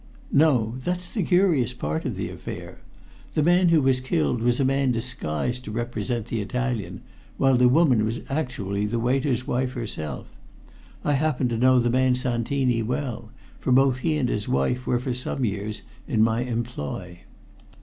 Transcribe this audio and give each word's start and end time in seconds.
"No. 0.31 0.77
That's 0.83 1.11
the 1.11 1.21
curious 1.21 1.75
part 1.75 2.05
of 2.05 2.15
the 2.15 2.27
affair. 2.31 2.79
The 3.35 3.43
man 3.43 3.69
who 3.69 3.83
was 3.83 3.99
killed 3.99 4.41
was 4.41 4.59
a 4.59 4.65
man 4.65 4.91
disguised 4.91 5.63
to 5.65 5.71
represent 5.71 6.25
the 6.25 6.41
Italian, 6.41 7.01
while 7.37 7.55
the 7.55 7.69
woman 7.69 8.03
was 8.03 8.21
actually 8.27 8.87
the 8.87 8.97
waiter's 8.97 9.45
wife 9.45 9.73
herself. 9.73 10.25
I 11.03 11.13
happen 11.13 11.49
to 11.49 11.55
know 11.57 11.77
the 11.77 11.91
man 11.91 12.15
Santini 12.15 12.81
well, 12.81 13.29
for 13.59 13.71
both 13.71 13.99
he 13.99 14.17
and 14.17 14.27
his 14.27 14.47
wife 14.49 14.87
were 14.87 14.97
for 14.99 15.13
some 15.13 15.45
years 15.45 15.83
in 16.07 16.23
my 16.23 16.41
employ." 16.45 17.19